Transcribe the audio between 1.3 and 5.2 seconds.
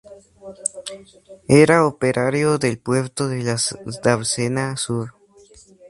Era operario del puerto de la dársena sur.